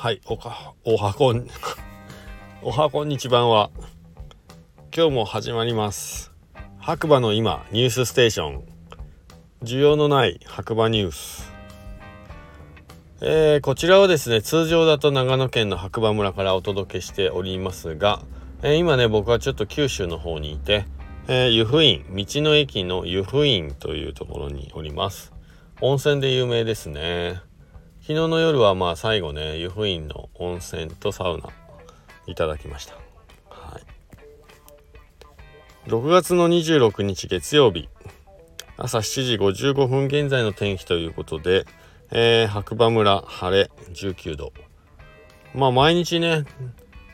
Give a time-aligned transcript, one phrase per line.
[0.00, 1.44] はいおかおはこん
[2.62, 3.72] おはこんにちばんは
[4.96, 6.30] 今日も始まります。
[6.78, 8.64] 白馬の今ニュースステーション。
[9.64, 11.52] 需要のない白馬ニュース。
[13.22, 18.22] えー、こちらはですね通常だと長野県の白馬村からお届けしておりますが、
[18.62, 20.86] えー、今ね僕はちょっと九州の方にいて、
[21.26, 25.32] えー、湯布院道の駅の湯布院というところにおります。
[25.80, 27.47] 温泉で有名ですね。
[28.08, 31.50] 昨日の夜はまあ最後ね湯布院の温泉とサウナ
[32.26, 32.94] いただきました、
[33.50, 33.82] はい、
[35.90, 37.90] 6月の26日月曜日。
[38.78, 41.66] 朝7時55分現在の天気ということで、
[42.10, 44.54] えー、白馬村晴れ19度。
[45.54, 46.46] まあ毎日ね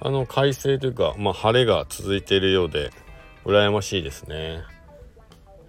[0.00, 2.90] あの快晴というか、まあ、晴れが続いているようで
[3.44, 4.64] 羨ましいですね。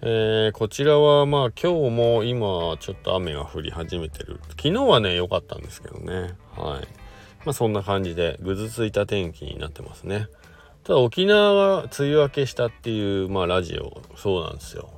[0.04, 4.40] えー、こちらはまあ今日も今ちょっと雨が降り始めてる。
[4.48, 6.34] 昨日はね良かったんですけどね。
[6.56, 6.88] はい。
[7.44, 10.26] まあそんな感じでぐずついた天気になってますね。
[10.82, 14.90] ただ沖縄が梅雨明けしたっていうまあラジオそうなんですよ。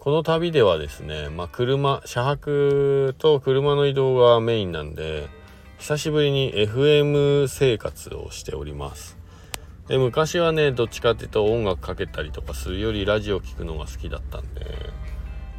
[0.00, 5.28] この旅ではですねまあ車車泊と車の移動がメインなんで
[5.78, 9.15] 久しぶりに FM 生活をしております。
[9.88, 14.66] で昔はねどっちかっていうと音楽かけたりとかするよりラジオ聴くのが好きだったんで。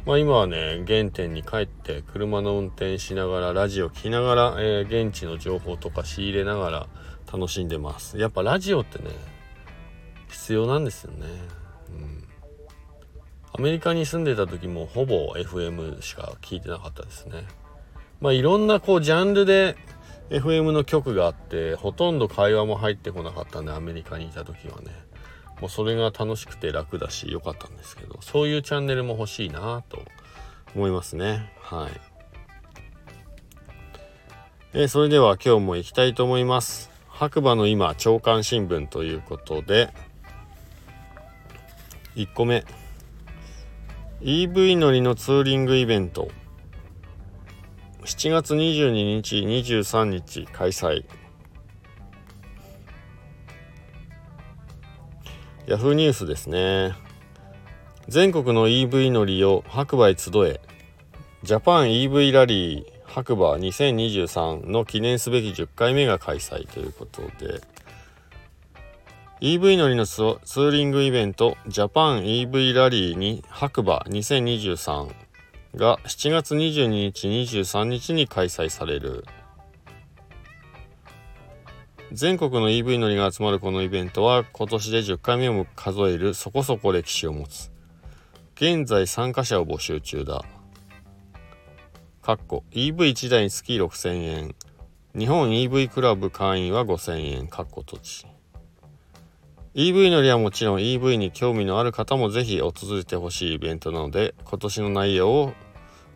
[0.08, 6.86] まあ今はね原点に帰って車の運転しながらラジオ聴きながら、えー、現地の情報とか仕入れながら
[7.30, 8.18] 楽しんでます。
[8.18, 9.10] やっぱラジオってね
[10.28, 11.26] 必要なんですよね。
[11.90, 12.24] うん。
[13.52, 17.44] アメリカに住んでた時もほぼ FM しか聞いてなかったですね。
[18.22, 19.76] まあいろんなこうジャンルで
[20.30, 25.08] FM の曲があってほとんど会話も入ってこなかったんでアメリカにいた時はね。
[25.60, 30.02] もうそれが楽しくて楽だし良かったんですけどそういうチャンネルも欲しいなと
[30.74, 31.52] 思いますね。
[31.60, 32.00] はい、
[34.74, 36.90] えー、それでは今日も行きたいと思います。
[37.08, 39.92] 白馬の今朝刊新聞ということで
[42.14, 42.64] 1個目。
[44.20, 46.28] EV 乗りのツーリングイベント。
[48.08, 51.04] 7月22日、23日開催。
[55.66, 56.94] ヤフーニュースですね。
[58.08, 60.58] 全国の EV の利用、白馬へ集え。
[61.42, 67.60] ジャパン EV ラリー白馬2023の記念すべき10回目が開催ということで、
[69.42, 75.27] EV 乗りのツーリングイベント、ジャパン EV ラリーに白馬2023
[75.74, 79.24] が7月22日23日に開催される。
[82.10, 87.70] 全国の EV 乗りが集まるこのイベントは今年で10回目を数えるそこそこ歴史を持つ。
[88.54, 90.42] 現在参加者を募集中だ。
[92.22, 94.54] かっこ EV1 台につき6000円。
[95.14, 97.48] 日本 EV クラブ会員は5000円。
[97.48, 98.26] かっこ閉じ
[99.74, 105.52] EV 乗りはもちろん EV に興味のある方もぜひ訪れてほしいイベントなので今年の内容を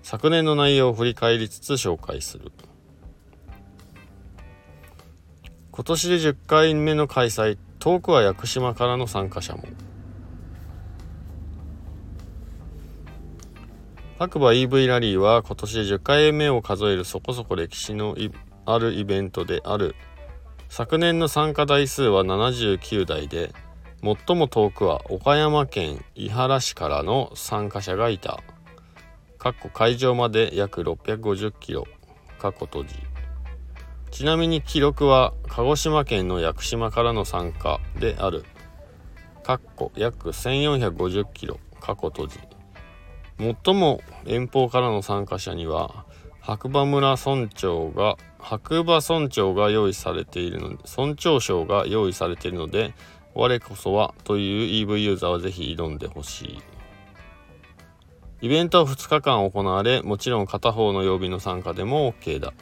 [0.02, 2.50] 昨年の内容を振り返りつつ紹介する。
[5.70, 9.64] 今年で10回目の開催遠くは屋久島からの参加者も。
[14.18, 18.16] 白馬 EV ラリーは今年で10回目を数えるそこそこ歴史の
[18.66, 19.94] あるイベントである。
[20.74, 23.52] 昨年の参加台数は79台で
[24.02, 28.42] 最も遠くは岡山県井原市からの参加者がいた。
[29.74, 31.86] 会場まで約650キロ。
[32.38, 32.94] 閉じ。
[34.10, 38.46] ちなみに記録は鹿児島県の屋久島からの参加である。
[39.94, 41.60] 約1450キロ。
[41.82, 42.38] 閉じ。
[43.38, 46.06] 最も遠方からの参加者には
[46.40, 52.92] 白馬村村長が白馬村長が用意されているので村長賞が用意されているので
[53.34, 56.62] 我こそはという EV ユーザーはぜひ挑んでほしい。
[58.42, 62.52] イベントは2日間行われもちろん片方の曜日の参加でも OK だ。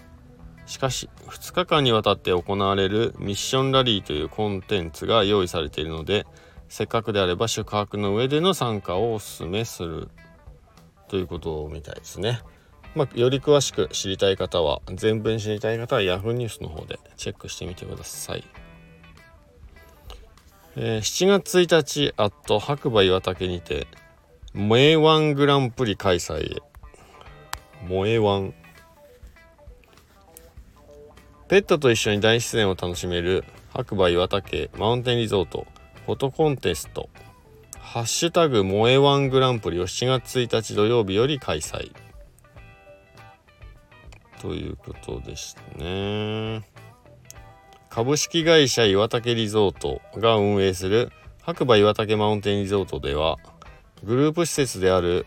[0.67, 6.27] しかし2日間にわたって行われるミッションラリーというコンテンツが用意されているので
[6.69, 10.09] せっかくであれば宿泊の上での参加をお勧めする。
[11.09, 12.41] ということみたいですね。
[12.95, 18.45] まあ、より詳しく知りたい方は、全文知りたい方は Yahoo ニュースの方でチェックしてみてください。
[20.77, 23.87] えー、7月1日、あっと白馬岩竹にて、
[24.53, 26.63] 萌えワングランプリ開催へ。
[27.87, 28.55] 萌えワン。
[31.49, 35.67] ペットと一緒に大自然を楽しめる白馬岩竹マウンテンリゾート
[36.07, 37.09] フォトコンテスト
[37.79, 41.91] ハッシュタグ萌えワングランプリを7月1日土曜日より開催。
[44.41, 46.63] ということでしたね。
[47.91, 51.11] 株式会社岩竹リゾートが運営する
[51.43, 53.37] 白馬岩竹マウンテンリゾートでは
[54.05, 55.27] グループ施設である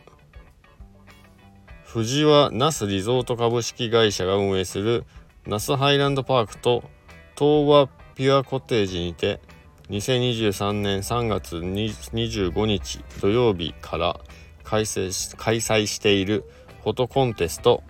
[1.83, 5.03] 藤和那須リゾート株式会社が運営する
[5.45, 6.83] 那須ハイランドパークと
[7.37, 9.41] 東和ピュアコテージにて
[9.89, 14.19] 2023年3月25日土曜日から
[14.63, 16.45] 開催開催している
[16.83, 17.83] フォトコンテスト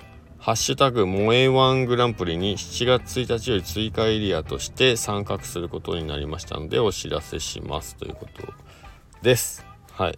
[0.43, 8.53] ハッシュタグ萌えワングランプリに7月1日より追加エリアとして参画することになりましたのでお知らせしますということ
[9.21, 9.65] です。
[9.93, 10.17] はい。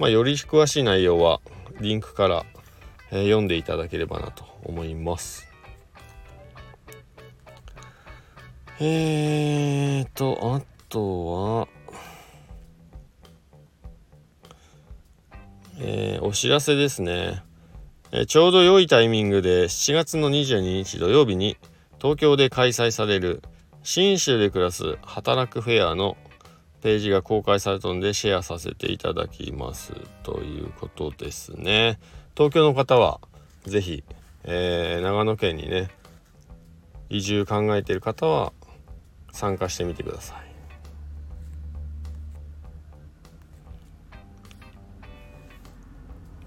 [0.00, 1.40] まあ、より詳しい内容は
[1.80, 2.44] リンクから、
[3.12, 5.48] えー、読んでいただければなと思います。
[8.80, 11.26] えーと、あと
[11.60, 11.68] は、
[15.78, 17.44] えー、お知らせですね。
[18.14, 21.56] えちょうど良いタイミングで7月の22日土曜日に
[21.98, 23.42] 東京で開催される
[23.82, 26.18] 信州で暮らす働くフェアの
[26.82, 29.94] ページが公開されたのでシェアさせていただきます
[30.24, 31.98] ということですね。
[32.36, 33.18] 東京の方は
[33.64, 34.04] 是非、
[34.44, 35.88] えー、長野県にね
[37.08, 38.52] 移住考えてる方は
[39.32, 40.51] 参加してみてください。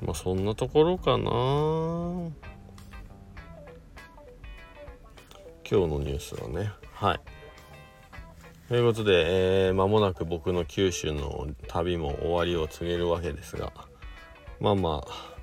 [0.05, 1.31] まあそんなところかな。
[5.67, 6.69] 今日のニュースはね。
[6.93, 7.19] はい。
[8.67, 13.71] ということで、えー、間もなく僕の九州の旅も終わりを告げるわけですが
[14.59, 15.35] まあまあ、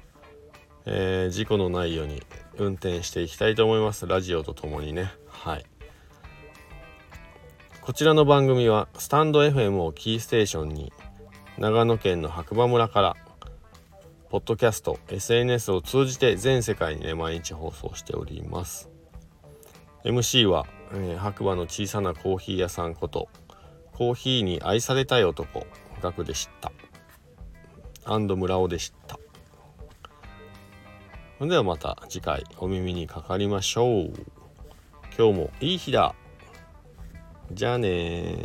[0.86, 2.20] えー、事故のないように
[2.56, 4.06] 運転していきたいと思います。
[4.06, 5.12] ラジオとともにね。
[5.28, 5.64] はい。
[7.80, 10.92] こちらの番組はスタンド FM をキーステーションに
[11.58, 13.16] 長野県の白馬村から
[14.32, 18.88] ポッドキャスト、SNS を通じて全世界にね、毎日放送しております。
[20.05, 20.64] MC は、
[20.94, 23.29] えー、白馬の小さなコーヒー屋さんこと、
[23.93, 25.67] コーヒーに愛されたい男、
[26.00, 26.73] ガクでした。
[28.06, 29.19] アンド村尾でした。
[31.37, 34.12] それではまた次回お耳にかかりましょう。
[35.14, 36.14] 今日もいい日だ。
[37.52, 38.38] じゃあね